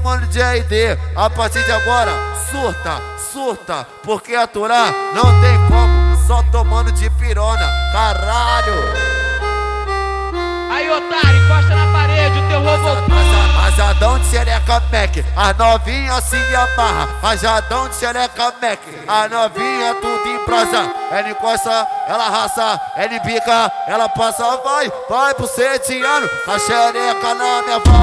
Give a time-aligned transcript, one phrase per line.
[0.00, 0.98] mano de RD.
[1.16, 2.12] A partir de agora,
[2.50, 3.00] surta,
[3.32, 8.72] surta, porque aturar não tem como, só tomando de pirona, caralho.
[10.70, 13.12] Aí, otário, encosta na parede, o teu robô
[13.72, 17.08] Rajadão de xereca Mac, a novinha se amarra.
[17.22, 20.92] Rajadão de xereca Mac, a novinha tudo em prosa.
[21.10, 26.28] Ela encosta, ela raça, ela bica, ela passa, vai, vai pro setiano.
[26.46, 28.01] A xereca na minha vara,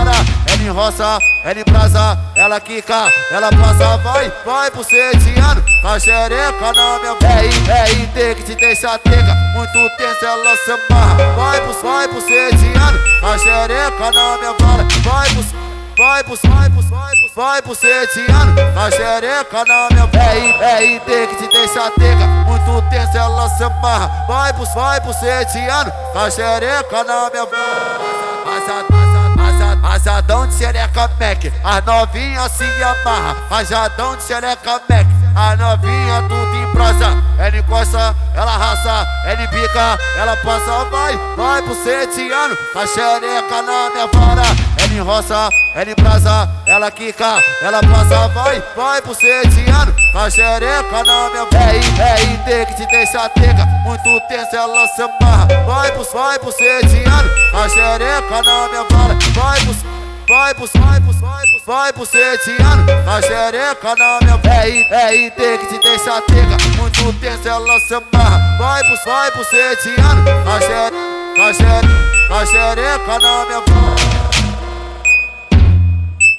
[0.80, 5.62] ela enroça, ela embrasa, ela quica, ela passa, vai, vai pro setiano.
[5.84, 10.72] A xereca na minha vara, é IT que te deixa teca, muito tenso ela se
[10.72, 11.34] amarra.
[11.36, 15.60] Vai pro, vai pro setiano, a xereca na minha vara, vai pro
[15.98, 20.96] vai pro, vai pro, vai pro, vai pro setiano, a xereca na minha é, é
[20.96, 25.92] IT que te deixa teca, muito tenso ela se amarra, vai pro, vai pro setiano,
[26.16, 27.46] a xereca na minha
[30.20, 36.56] Rajadão de xereca Mac, a novinha se amarra, rajadão de xereca Mac, a novinha tudo
[36.58, 42.86] em prosa, ela encosta, ela raça, ela bica, ela passa, vai, vai pro setiano, a
[42.86, 44.44] xereca na minha vara,
[44.78, 51.30] ela enroça, ela embrasa, ela quica, ela passa, vai, vai pro setiano, a xereca na
[51.30, 56.04] minha é, é IT que te deixa teca, muito tenso ela se amarra, vai pro,
[56.04, 59.49] vai pro setiano, a xereca na minha vara, vai
[60.30, 64.40] vai pro, vai pro, vai pro, vai pro setiano, a xereca na minha
[64.92, 69.44] é IT que te deixa teca, muito tenso ela se amarra, vai pro, vai pro
[69.44, 70.96] setiano, a xereca,
[71.42, 71.90] a xereca,
[72.30, 73.64] a xereca na minha.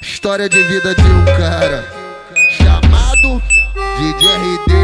[0.01, 1.83] História de vida de um cara
[2.49, 3.41] chamado
[3.97, 4.80] DJ RD.